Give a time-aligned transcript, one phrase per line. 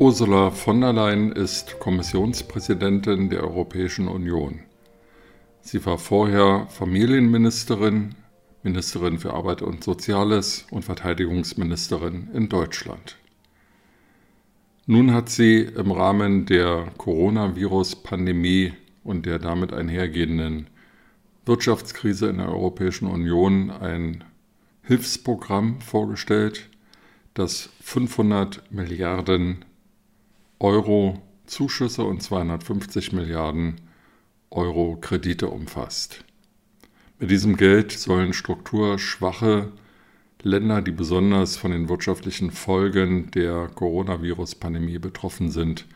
[0.00, 4.60] Ursula von der Leyen ist Kommissionspräsidentin der Europäischen Union.
[5.60, 8.14] Sie war vorher Familienministerin,
[8.62, 13.16] Ministerin für Arbeit und Soziales und Verteidigungsministerin in Deutschland.
[14.86, 20.68] Nun hat sie im Rahmen der Coronavirus-Pandemie und der damit einhergehenden
[21.44, 24.22] Wirtschaftskrise in der Europäischen Union ein
[24.82, 26.68] Hilfsprogramm vorgestellt,
[27.34, 29.64] das 500 Milliarden
[30.60, 33.80] Euro Zuschüsse und 250 Milliarden
[34.50, 36.24] Euro Kredite umfasst.
[37.18, 39.72] Mit diesem Geld sollen strukturschwache
[40.42, 45.86] Länder, die besonders von den wirtschaftlichen Folgen der Coronavirus-Pandemie betroffen sind,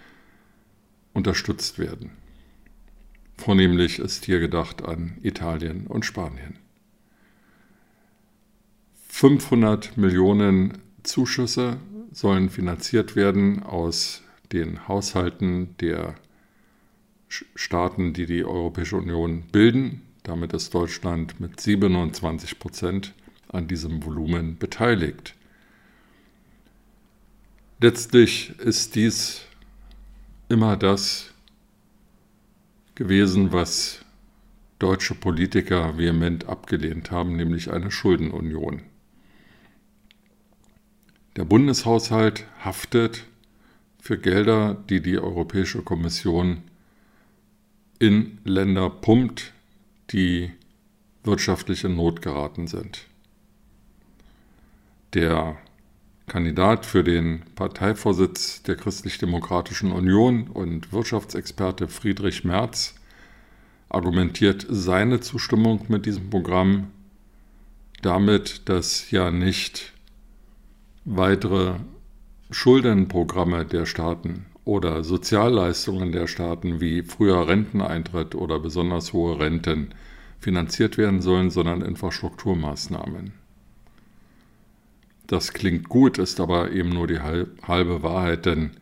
[1.12, 2.10] unterstützt werden.
[3.36, 6.58] Vornehmlich ist hier gedacht an Italien und Spanien.
[9.08, 11.78] 500 Millionen Zuschüsse
[12.12, 14.21] sollen finanziert werden aus
[14.52, 16.14] den Haushalten der
[17.28, 20.02] Staaten, die die Europäische Union bilden.
[20.22, 23.14] Damit ist Deutschland mit 27 Prozent
[23.48, 25.34] an diesem Volumen beteiligt.
[27.80, 29.42] Letztlich ist dies
[30.48, 31.32] immer das
[32.94, 34.04] gewesen, was
[34.78, 38.82] deutsche Politiker vehement abgelehnt haben, nämlich eine Schuldenunion.
[41.36, 43.24] Der Bundeshaushalt haftet
[44.02, 46.62] für Gelder, die die Europäische Kommission
[48.00, 49.52] in Länder pumpt,
[50.10, 50.50] die
[51.22, 53.06] wirtschaftlich in Not geraten sind.
[55.14, 55.56] Der
[56.26, 62.96] Kandidat für den Parteivorsitz der Christlich-Demokratischen Union und Wirtschaftsexperte Friedrich Merz
[63.88, 66.88] argumentiert seine Zustimmung mit diesem Programm
[68.00, 69.92] damit, dass ja nicht
[71.04, 71.76] weitere
[72.52, 79.94] Schuldenprogramme der Staaten oder Sozialleistungen der Staaten wie früher Renteneintritt oder besonders hohe Renten
[80.38, 83.32] finanziert werden sollen, sondern Infrastrukturmaßnahmen.
[85.26, 88.72] Das klingt gut, ist aber eben nur die halbe Wahrheit, denn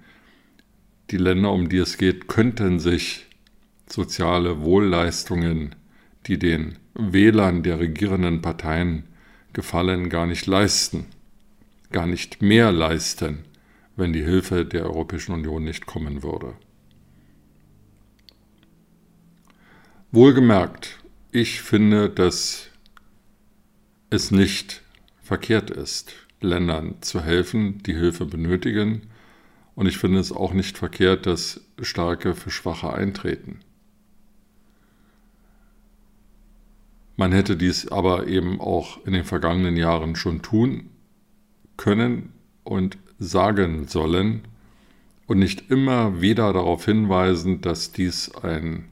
[1.12, 3.26] die Länder, um die es geht, könnten sich
[3.86, 5.76] soziale Wohlleistungen,
[6.26, 9.04] die den Wählern der regierenden Parteien
[9.52, 11.06] gefallen, gar nicht leisten,
[11.92, 13.44] gar nicht mehr leisten
[14.00, 16.54] wenn die Hilfe der Europäischen Union nicht kommen würde.
[20.10, 20.98] Wohlgemerkt,
[21.30, 22.70] ich finde, dass
[24.08, 24.82] es nicht
[25.22, 29.02] verkehrt ist, Ländern zu helfen, die Hilfe benötigen.
[29.76, 33.60] Und ich finde es auch nicht verkehrt, dass Starke für Schwache eintreten.
[37.16, 40.88] Man hätte dies aber eben auch in den vergangenen Jahren schon tun
[41.76, 42.32] können
[42.64, 44.40] und sagen sollen
[45.26, 48.86] und nicht immer wieder darauf hinweisen, dass dies ein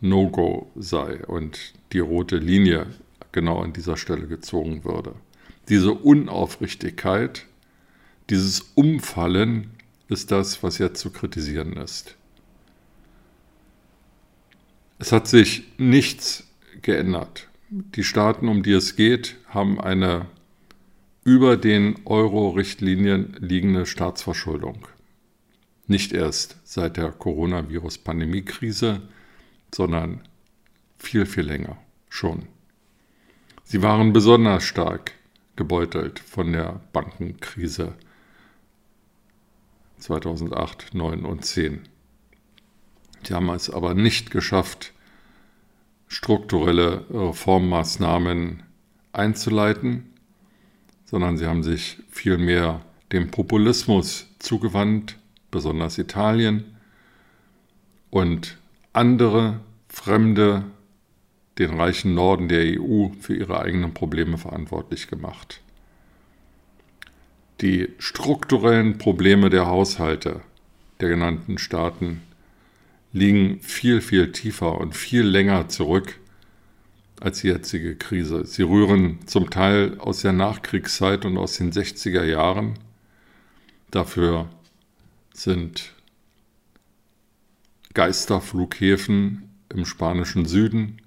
[0.00, 2.86] No-Go sei und die rote Linie
[3.30, 5.14] genau an dieser Stelle gezogen würde.
[5.68, 7.46] Diese Unaufrichtigkeit,
[8.30, 9.70] dieses Umfallen
[10.08, 12.16] ist das, was jetzt zu kritisieren ist.
[14.98, 16.48] Es hat sich nichts
[16.82, 17.48] geändert.
[17.68, 20.26] Die Staaten, um die es geht, haben eine
[21.26, 24.86] über den Euro-Richtlinien liegende Staatsverschuldung.
[25.88, 29.02] Nicht erst seit der Coronavirus-Pandemie-Krise,
[29.74, 30.20] sondern
[30.98, 31.78] viel, viel länger
[32.08, 32.46] schon.
[33.64, 35.14] Sie waren besonders stark
[35.56, 37.94] gebeutelt von der Bankenkrise
[39.98, 41.80] 2008, 9 und 10.
[43.24, 44.92] Sie haben es aber nicht geschafft,
[46.06, 48.62] strukturelle Reformmaßnahmen
[49.12, 50.12] einzuleiten
[51.06, 52.82] sondern sie haben sich vielmehr
[53.12, 55.16] dem Populismus zugewandt,
[55.50, 56.64] besonders Italien,
[58.10, 58.58] und
[58.92, 60.64] andere Fremde
[61.58, 65.62] den reichen Norden der EU für ihre eigenen Probleme verantwortlich gemacht.
[67.62, 70.42] Die strukturellen Probleme der Haushalte
[71.00, 72.22] der genannten Staaten
[73.12, 76.18] liegen viel, viel tiefer und viel länger zurück
[77.20, 78.44] als die jetzige Krise.
[78.44, 82.78] Sie rühren zum Teil aus der Nachkriegszeit und aus den 60er Jahren.
[83.90, 84.48] Dafür
[85.32, 85.92] sind
[87.94, 91.00] Geisterflughäfen im spanischen Süden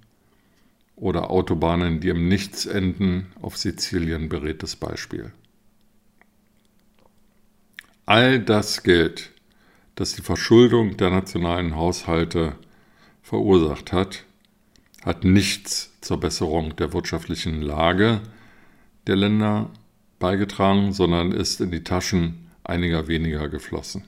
[0.95, 5.31] oder Autobahnen, die im Nichts enden, auf Sizilien beredtes Beispiel.
[8.05, 9.29] All das Geld,
[9.95, 12.55] das die Verschuldung der nationalen Haushalte
[13.21, 14.25] verursacht hat,
[15.03, 18.21] hat nichts zur Besserung der wirtschaftlichen Lage
[19.07, 19.69] der Länder
[20.19, 24.03] beigetragen, sondern ist in die Taschen einiger weniger geflossen.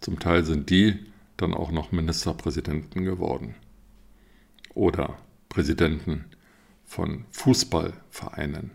[0.00, 0.98] Zum Teil sind die
[1.36, 3.54] dann auch noch Ministerpräsidenten geworden
[4.74, 5.18] oder
[5.48, 6.24] Präsidenten
[6.84, 8.70] von Fußballvereinen,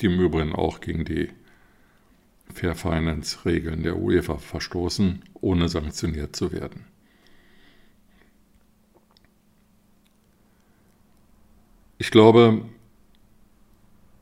[0.00, 1.28] die im Übrigen auch gegen die
[2.52, 6.84] Fair Finance-Regeln der UEFA verstoßen, ohne sanktioniert zu werden.
[11.98, 12.62] Ich glaube,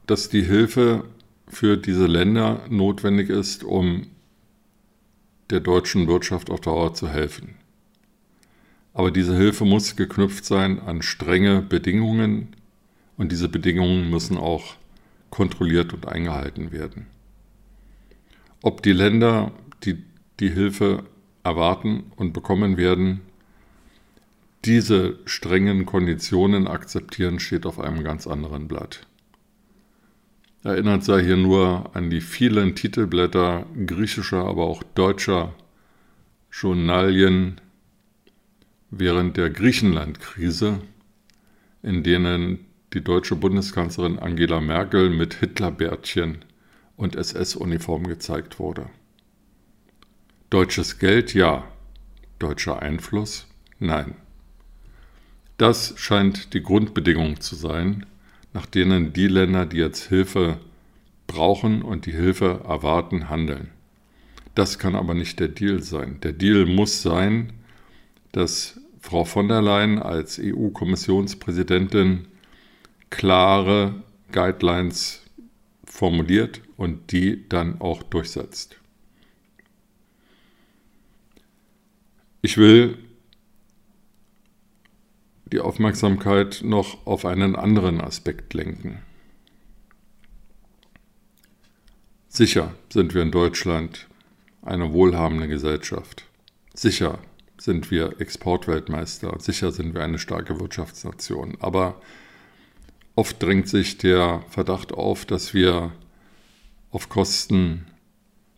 [0.07, 1.05] dass die Hilfe
[1.47, 4.07] für diese Länder notwendig ist, um
[5.51, 7.57] der deutschen Wirtschaft auf Dauer zu helfen.
[8.95, 12.57] Aber diese Hilfe muss geknüpft sein an strenge Bedingungen
[13.19, 14.77] und diese Bedingungen müssen auch
[15.29, 17.07] kontrolliert und eingehalten werden.
[18.63, 19.53] Ob die Länder,
[19.85, 20.03] die
[20.41, 21.05] die Hilfe
[21.45, 23.21] erwarten und bekommen werden,
[24.67, 29.07] diese strengen Konditionen akzeptieren, steht auf einem ganz anderen Blatt.
[30.65, 35.55] Erinnert sei hier nur an die vielen Titelblätter griechischer, aber auch deutscher
[36.51, 37.61] Journalien
[38.91, 40.81] während der Griechenland-Krise,
[41.83, 46.45] in denen die deutsche Bundeskanzlerin Angela Merkel mit Hitlerbärtchen
[46.97, 48.89] und SS-Uniform gezeigt wurde.
[50.51, 51.65] Deutsches Geld ja,
[52.41, 53.47] deutscher Einfluss
[53.79, 54.17] nein.
[55.57, 58.05] Das scheint die Grundbedingung zu sein,
[58.53, 60.59] nach denen die Länder, die jetzt Hilfe
[61.27, 63.71] brauchen und die Hilfe erwarten, handeln.
[64.55, 66.19] Das kann aber nicht der Deal sein.
[66.23, 67.53] Der Deal muss sein,
[68.33, 72.27] dass Frau von der Leyen als EU-Kommissionspräsidentin
[73.11, 75.23] klare Guidelines
[75.85, 78.77] formuliert und die dann auch durchsetzt.
[82.43, 82.99] Ich will
[85.53, 88.99] die Aufmerksamkeit noch auf einen anderen Aspekt lenken.
[92.29, 94.09] Sicher sind wir in Deutschland
[94.63, 96.27] eine wohlhabende Gesellschaft.
[96.75, 97.19] Sicher
[97.59, 99.37] sind wir Exportweltmeister.
[99.39, 101.57] Sicher sind wir eine starke Wirtschaftsnation.
[101.61, 102.01] Aber
[103.15, 105.93] oft drängt sich der Verdacht auf, dass wir
[106.91, 107.87] auf Kosten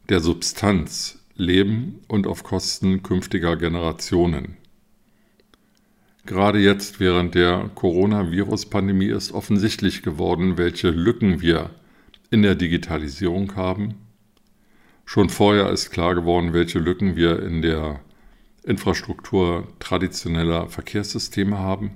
[0.08, 4.56] der Substanz leben und auf Kosten künftiger Generationen.
[6.28, 11.70] Gerade jetzt während der Coronavirus-Pandemie ist offensichtlich geworden, welche Lücken wir
[12.30, 13.94] in der Digitalisierung haben.
[15.06, 18.00] Schon vorher ist klar geworden, welche Lücken wir in der
[18.62, 21.92] Infrastruktur traditioneller Verkehrssysteme haben.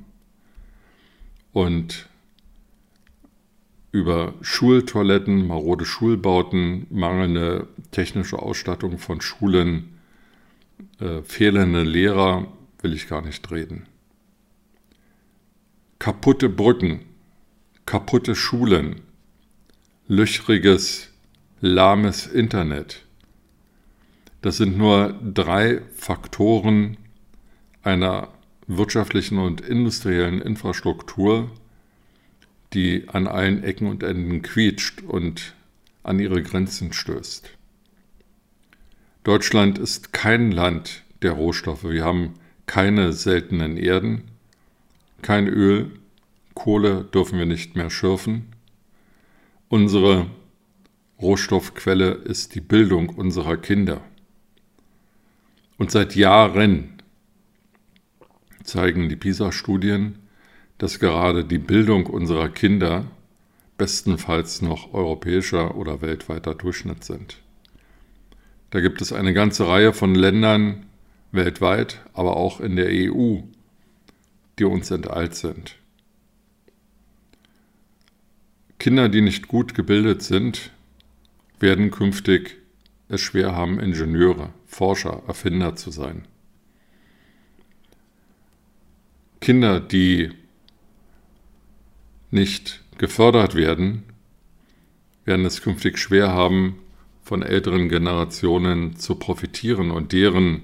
[1.52, 2.08] Und
[3.90, 9.98] über Schultoiletten, marode Schulbauten, mangelnde technische Ausstattung von Schulen,
[11.00, 12.46] äh, fehlende Lehrer
[12.80, 13.88] will ich gar nicht reden
[16.02, 17.04] kaputte Brücken,
[17.86, 19.02] kaputte Schulen,
[20.08, 21.10] löchriges,
[21.60, 23.04] lahmes Internet.
[24.40, 26.96] Das sind nur drei Faktoren
[27.84, 28.30] einer
[28.66, 31.52] wirtschaftlichen und industriellen Infrastruktur,
[32.72, 35.54] die an allen Ecken und Enden quietscht und
[36.02, 37.48] an ihre Grenzen stößt.
[39.22, 41.84] Deutschland ist kein Land der Rohstoffe.
[41.84, 42.34] Wir haben
[42.66, 44.31] keine seltenen Erden.
[45.22, 45.90] Kein Öl,
[46.54, 48.52] Kohle dürfen wir nicht mehr schürfen.
[49.68, 50.26] Unsere
[51.20, 54.00] Rohstoffquelle ist die Bildung unserer Kinder.
[55.78, 56.94] Und seit Jahren
[58.64, 60.18] zeigen die PISA-Studien,
[60.78, 63.06] dass gerade die Bildung unserer Kinder
[63.78, 67.38] bestenfalls noch europäischer oder weltweiter Durchschnitt sind.
[68.70, 70.86] Da gibt es eine ganze Reihe von Ländern
[71.30, 73.40] weltweit, aber auch in der EU,
[74.58, 75.76] die uns enteilt sind.
[78.78, 80.72] Kinder, die nicht gut gebildet sind,
[81.60, 82.58] werden künftig
[83.08, 86.26] es schwer haben, Ingenieure, Forscher, Erfinder zu sein.
[89.40, 90.30] Kinder, die
[92.30, 94.04] nicht gefördert werden,
[95.24, 96.78] werden es künftig schwer haben,
[97.22, 100.62] von älteren Generationen zu profitieren und deren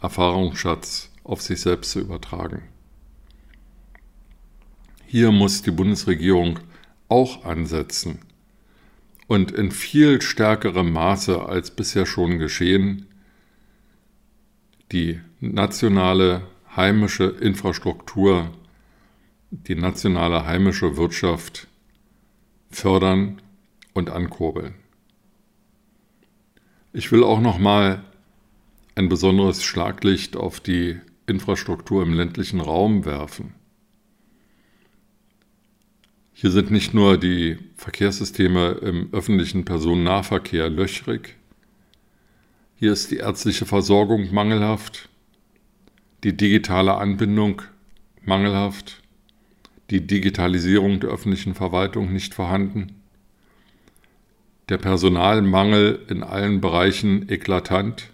[0.00, 2.71] Erfahrungsschatz auf sich selbst zu übertragen.
[5.12, 6.60] Hier muss die Bundesregierung
[7.10, 8.20] auch ansetzen
[9.26, 13.04] und in viel stärkerem Maße als bisher schon geschehen
[14.90, 18.52] die nationale heimische Infrastruktur,
[19.50, 21.68] die nationale heimische Wirtschaft
[22.70, 23.42] fördern
[23.92, 24.76] und ankurbeln.
[26.94, 28.02] Ich will auch noch mal
[28.94, 33.52] ein besonderes Schlaglicht auf die Infrastruktur im ländlichen Raum werfen.
[36.34, 41.36] Hier sind nicht nur die Verkehrssysteme im öffentlichen Personennahverkehr löchrig,
[42.82, 45.08] hier ist die ärztliche Versorgung mangelhaft,
[46.24, 47.62] die digitale Anbindung
[48.24, 49.02] mangelhaft,
[49.90, 53.00] die Digitalisierung der öffentlichen Verwaltung nicht vorhanden,
[54.68, 58.10] der Personalmangel in allen Bereichen eklatant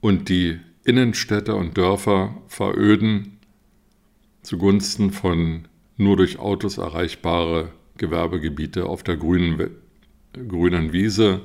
[0.00, 3.38] und die Innenstädte und Dörfer veröden
[4.42, 5.68] zugunsten von
[6.00, 9.70] nur durch Autos erreichbare Gewerbegebiete auf der grünen,
[10.32, 11.42] grünen Wiese,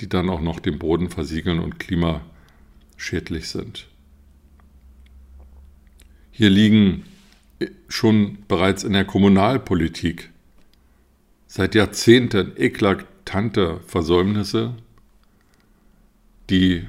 [0.00, 3.88] die dann auch noch den Boden versiegeln und klimaschädlich sind.
[6.30, 7.04] Hier liegen
[7.88, 10.30] schon bereits in der Kommunalpolitik
[11.46, 14.74] seit Jahrzehnten eklatante Versäumnisse,
[16.50, 16.86] die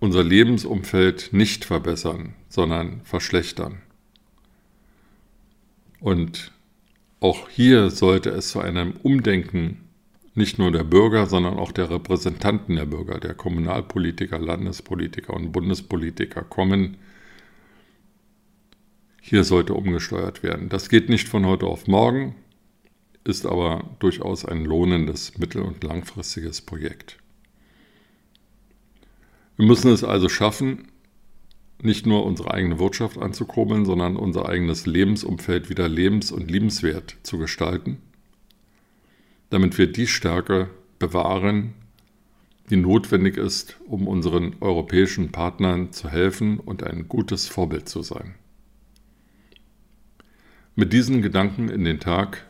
[0.00, 3.82] unser Lebensumfeld nicht verbessern, sondern verschlechtern.
[6.00, 6.52] Und
[7.20, 9.88] auch hier sollte es zu einem Umdenken
[10.34, 16.42] nicht nur der Bürger, sondern auch der Repräsentanten der Bürger, der Kommunalpolitiker, Landespolitiker und Bundespolitiker
[16.42, 16.96] kommen.
[19.20, 20.70] Hier sollte umgesteuert werden.
[20.70, 22.34] Das geht nicht von heute auf morgen,
[23.24, 27.18] ist aber durchaus ein lohnendes mittel- und langfristiges Projekt.
[29.56, 30.88] Wir müssen es also schaffen,
[31.82, 37.38] nicht nur unsere eigene Wirtschaft anzukurbeln, sondern unser eigenes Lebensumfeld wieder lebens- und liebenswert zu
[37.38, 37.98] gestalten,
[39.50, 41.74] damit wir die Stärke bewahren,
[42.70, 48.34] die notwendig ist, um unseren europäischen Partnern zu helfen und ein gutes Vorbild zu sein.
[50.76, 52.46] Mit diesen Gedanken in den Tag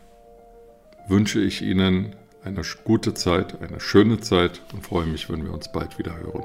[1.09, 5.73] wünsche ich Ihnen eine gute Zeit, eine schöne Zeit und freue mich, wenn wir uns
[5.73, 6.45] bald wieder hören.